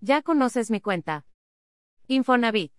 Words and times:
Ya 0.00 0.22
conoces 0.22 0.70
mi 0.70 0.80
cuenta. 0.80 1.26
Infonavit. 2.06 2.72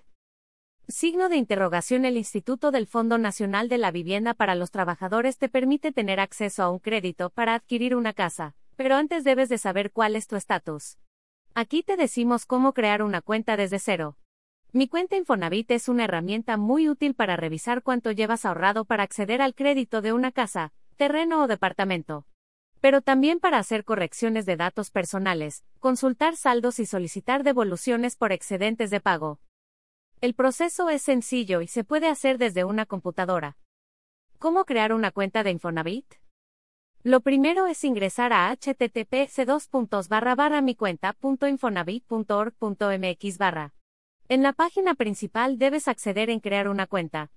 Signo 0.87 1.27
de 1.27 1.35
interrogación 1.35 2.05
El 2.05 2.15
Instituto 2.15 2.71
del 2.71 2.87
Fondo 2.87 3.17
Nacional 3.17 3.67
de 3.67 3.77
la 3.77 3.91
Vivienda 3.91 4.33
para 4.33 4.55
los 4.55 4.71
Trabajadores 4.71 5.37
te 5.37 5.49
permite 5.49 5.91
tener 5.91 6.21
acceso 6.21 6.63
a 6.63 6.69
un 6.69 6.79
crédito 6.79 7.29
para 7.29 7.55
adquirir 7.55 7.93
una 7.93 8.13
casa, 8.13 8.55
pero 8.77 8.95
antes 8.95 9.25
debes 9.25 9.49
de 9.49 9.57
saber 9.57 9.91
cuál 9.91 10.15
es 10.15 10.27
tu 10.27 10.37
estatus. 10.37 10.97
Aquí 11.55 11.83
te 11.83 11.97
decimos 11.97 12.45
cómo 12.45 12.73
crear 12.73 13.03
una 13.03 13.21
cuenta 13.21 13.57
desde 13.57 13.79
cero. 13.79 14.15
Mi 14.71 14.87
cuenta 14.87 15.17
Infonavit 15.17 15.69
es 15.71 15.89
una 15.89 16.05
herramienta 16.05 16.55
muy 16.55 16.87
útil 16.87 17.15
para 17.15 17.35
revisar 17.35 17.83
cuánto 17.83 18.11
llevas 18.11 18.45
ahorrado 18.45 18.85
para 18.85 19.03
acceder 19.03 19.41
al 19.41 19.55
crédito 19.55 20.01
de 20.01 20.13
una 20.13 20.31
casa, 20.31 20.71
terreno 20.95 21.43
o 21.43 21.47
departamento. 21.47 22.28
Pero 22.81 23.01
también 23.01 23.39
para 23.39 23.57
hacer 23.57 23.83
correcciones 23.83 24.45
de 24.45 24.55
datos 24.55 24.91
personales, 24.91 25.63
consultar 25.79 26.35
saldos 26.35 26.79
y 26.79 26.85
solicitar 26.85 27.43
devoluciones 27.43 28.15
por 28.15 28.31
excedentes 28.31 28.89
de 28.89 29.01
pago. 29.01 29.39
El 30.21 30.33
proceso 30.33 30.89
es 30.89 31.01
sencillo 31.01 31.61
y 31.61 31.67
se 31.67 31.83
puede 31.83 32.07
hacer 32.07 32.37
desde 32.37 32.63
una 32.63 32.85
computadora. 32.85 33.57
¿Cómo 34.37 34.65
crear 34.65 34.93
una 34.93 35.11
cuenta 35.11 35.43
de 35.43 35.51
Infonavit? 35.51 36.05
Lo 37.03 37.21
primero 37.21 37.67
es 37.67 37.83
ingresar 37.85 38.33
a 38.33 38.53
https 38.55 39.69
micuenta.infonavit.org.mx. 40.61 43.39
En 44.27 44.43
la 44.43 44.53
página 44.53 44.95
principal 44.95 45.57
debes 45.57 45.87
acceder 45.87 46.29
en 46.29 46.41
crear 46.41 46.67
una 46.67 46.87
cuenta. 46.87 47.31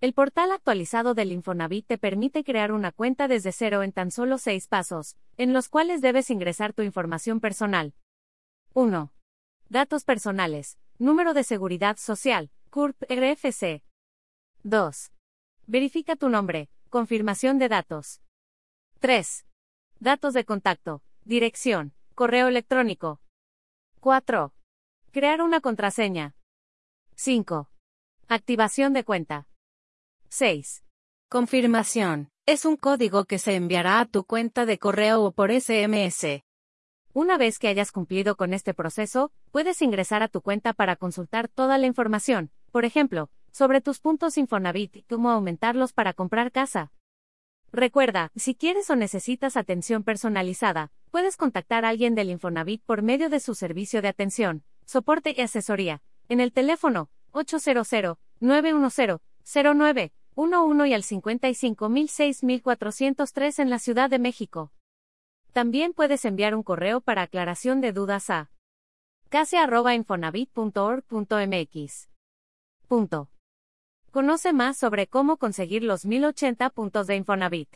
El 0.00 0.12
portal 0.12 0.52
actualizado 0.52 1.14
del 1.14 1.32
Infonavit 1.32 1.84
te 1.84 1.98
permite 1.98 2.44
crear 2.44 2.70
una 2.70 2.92
cuenta 2.92 3.26
desde 3.26 3.50
cero 3.50 3.82
en 3.82 3.90
tan 3.90 4.12
solo 4.12 4.38
seis 4.38 4.68
pasos, 4.68 5.16
en 5.36 5.52
los 5.52 5.68
cuales 5.68 6.00
debes 6.00 6.30
ingresar 6.30 6.72
tu 6.72 6.82
información 6.82 7.40
personal. 7.40 7.94
1. 8.74 9.12
Datos 9.68 10.04
personales. 10.04 10.78
Número 10.98 11.34
de 11.34 11.42
seguridad 11.42 11.96
social, 11.96 12.52
CURP 12.70 13.02
RFC. 13.10 13.82
2. 14.62 15.12
Verifica 15.66 16.14
tu 16.14 16.28
nombre, 16.28 16.70
confirmación 16.90 17.58
de 17.58 17.68
datos. 17.68 18.20
3. 19.00 19.46
Datos 19.98 20.32
de 20.32 20.44
contacto, 20.44 21.02
dirección, 21.24 21.92
correo 22.14 22.46
electrónico. 22.46 23.20
4. 23.98 24.54
Crear 25.10 25.42
una 25.42 25.60
contraseña. 25.60 26.36
5. 27.16 27.68
Activación 28.28 28.92
de 28.92 29.02
cuenta. 29.02 29.47
6. 30.30 30.84
Confirmación. 31.30 32.28
Es 32.44 32.64
un 32.66 32.76
código 32.76 33.24
que 33.24 33.38
se 33.38 33.54
enviará 33.54 34.00
a 34.00 34.04
tu 34.04 34.24
cuenta 34.24 34.66
de 34.66 34.78
correo 34.78 35.22
o 35.22 35.32
por 35.32 35.50
SMS. 35.50 36.42
Una 37.14 37.38
vez 37.38 37.58
que 37.58 37.68
hayas 37.68 37.92
cumplido 37.92 38.36
con 38.36 38.52
este 38.52 38.74
proceso, 38.74 39.32
puedes 39.50 39.80
ingresar 39.80 40.22
a 40.22 40.28
tu 40.28 40.42
cuenta 40.42 40.74
para 40.74 40.96
consultar 40.96 41.48
toda 41.48 41.78
la 41.78 41.86
información, 41.86 42.50
por 42.70 42.84
ejemplo, 42.84 43.30
sobre 43.52 43.80
tus 43.80 44.00
puntos 44.00 44.36
Infonavit 44.36 44.96
y 44.96 45.02
cómo 45.04 45.30
aumentarlos 45.30 45.94
para 45.94 46.12
comprar 46.12 46.52
casa. 46.52 46.92
Recuerda, 47.72 48.30
si 48.36 48.54
quieres 48.54 48.90
o 48.90 48.96
necesitas 48.96 49.56
atención 49.56 50.02
personalizada, 50.02 50.92
puedes 51.10 51.38
contactar 51.38 51.86
a 51.86 51.88
alguien 51.88 52.14
del 52.14 52.30
Infonavit 52.30 52.82
por 52.84 53.00
medio 53.02 53.30
de 53.30 53.40
su 53.40 53.54
servicio 53.54 54.02
de 54.02 54.08
atención, 54.08 54.62
soporte 54.84 55.34
y 55.36 55.40
asesoría, 55.40 56.02
en 56.28 56.40
el 56.40 56.52
teléfono 56.52 57.08
800-910-0911 60.38 60.88
y 60.88 60.94
al 60.94 61.02
55.006.403 61.02 63.58
en 63.58 63.70
la 63.70 63.80
Ciudad 63.80 64.08
de 64.08 64.20
México. 64.20 64.70
También 65.52 65.92
puedes 65.92 66.24
enviar 66.24 66.54
un 66.54 66.62
correo 66.62 67.00
para 67.00 67.22
aclaración 67.22 67.80
de 67.80 67.92
dudas 67.92 68.30
a 68.30 68.52
case.infonavit.org.mx. 69.30 72.08
Conoce 74.10 74.52
más 74.52 74.78
sobre 74.78 75.08
cómo 75.08 75.36
conseguir 75.36 75.82
los 75.82 76.06
1080 76.06 76.70
puntos 76.70 77.08
de 77.08 77.16
Infonavit. 77.16 77.68